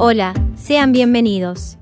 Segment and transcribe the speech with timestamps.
[0.00, 1.76] Hola, sean bienvenidos.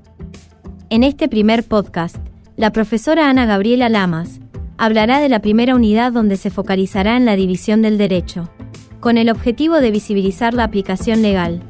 [0.89, 2.15] En este primer podcast,
[2.55, 4.39] la profesora Ana Gabriela Lamas
[4.79, 8.49] hablará de la primera unidad donde se focalizará en la división del derecho,
[8.99, 11.61] con el objetivo de visibilizar la aplicación legal.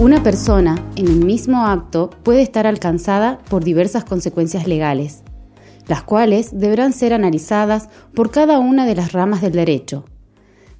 [0.00, 5.22] Una persona en un mismo acto puede estar alcanzada por diversas consecuencias legales,
[5.86, 10.04] las cuales deberán ser analizadas por cada una de las ramas del derecho.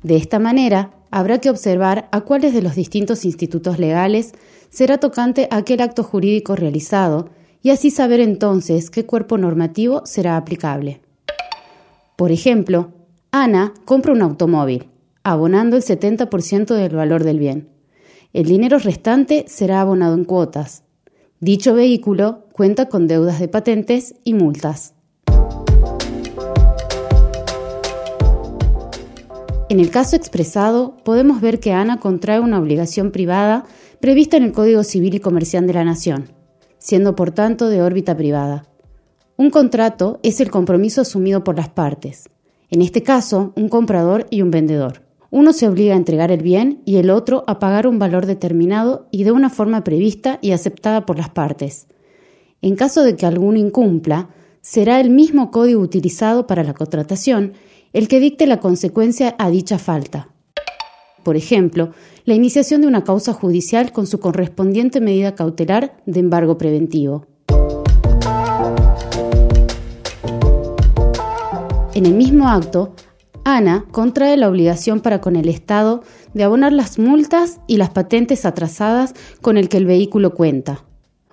[0.03, 4.33] De esta manera, habrá que observar a cuáles de los distintos institutos legales
[4.71, 7.31] será tocante aquel acto jurídico realizado
[7.63, 11.01] y así saber entonces qué cuerpo normativo será aplicable.
[12.17, 12.93] Por ejemplo,
[13.31, 14.89] Ana compra un automóvil,
[15.23, 17.69] abonando el 70% del valor del bien.
[18.33, 20.85] El dinero restante será abonado en cuotas.
[21.41, 24.96] Dicho vehículo cuenta con deudas de patentes y multas.
[29.77, 33.67] En el caso expresado, podemos ver que Ana contrae una obligación privada
[34.01, 36.31] prevista en el Código Civil y Comercial de la Nación,
[36.79, 38.65] siendo por tanto de órbita privada.
[39.37, 42.31] Un contrato es el compromiso asumido por las partes,
[42.71, 45.03] en este caso, un comprador y un vendedor.
[45.31, 49.09] Uno se obliga a entregar el bien y el otro a pagar un valor determinado
[49.11, 51.87] y de una forma prevista y aceptada por las partes.
[52.63, 54.31] En caso de que alguno incumpla,
[54.63, 57.53] será el mismo código utilizado para la contratación
[57.97, 60.29] el que dicte la consecuencia a dicha falta.
[61.25, 61.93] Por ejemplo,
[62.27, 67.25] la iniciación de una causa judicial con su correspondiente medida cautelar de embargo preventivo.
[71.95, 72.95] En el mismo acto,
[73.45, 76.03] Ana contrae la obligación para con el Estado
[76.35, 80.85] de abonar las multas y las patentes atrasadas con el que el vehículo cuenta.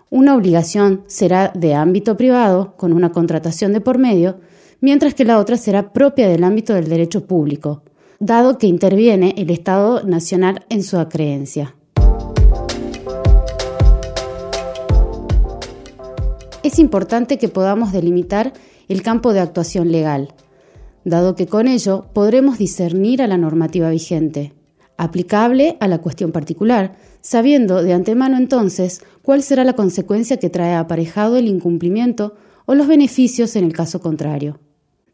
[0.09, 4.39] Una obligación será de ámbito privado, con una contratación de por medio,
[4.83, 7.83] mientras que la otra será propia del ámbito del derecho público,
[8.19, 11.73] dado que interviene el Estado Nacional en su acreencia.
[16.63, 18.51] Es importante que podamos delimitar
[18.89, 20.33] el campo de actuación legal,
[21.05, 24.51] dado que con ello podremos discernir a la normativa vigente,
[24.97, 30.75] aplicable a la cuestión particular, sabiendo de antemano entonces cuál será la consecuencia que trae
[30.75, 34.59] aparejado el incumplimiento o los beneficios en el caso contrario.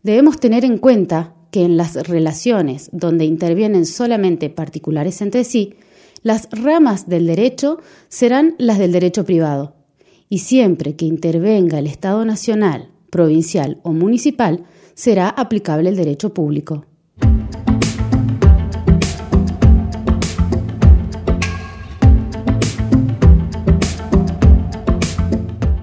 [0.01, 5.75] Debemos tener en cuenta que en las relaciones donde intervienen solamente particulares entre sí,
[6.23, 9.75] las ramas del derecho serán las del derecho privado,
[10.29, 16.85] y siempre que intervenga el Estado nacional, provincial o municipal, será aplicable el derecho público.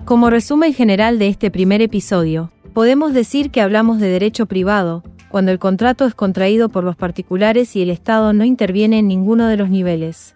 [0.06, 5.50] Como resumen general de este primer episodio, Podemos decir que hablamos de derecho privado, cuando
[5.50, 9.56] el contrato es contraído por los particulares y el Estado no interviene en ninguno de
[9.56, 10.34] los niveles.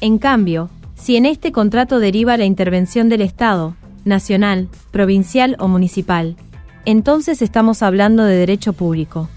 [0.00, 3.74] En cambio, si en este contrato deriva la intervención del Estado,
[4.04, 6.36] nacional, provincial o municipal,
[6.84, 9.28] entonces estamos hablando de derecho público.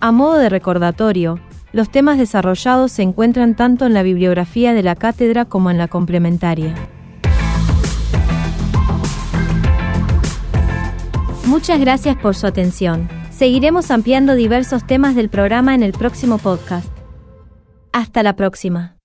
[0.00, 1.40] A modo de recordatorio,
[1.72, 5.88] los temas desarrollados se encuentran tanto en la bibliografía de la cátedra como en la
[5.88, 6.74] complementaria.
[11.48, 13.08] Muchas gracias por su atención.
[13.30, 16.92] Seguiremos ampliando diversos temas del programa en el próximo podcast.
[17.90, 18.97] Hasta la próxima.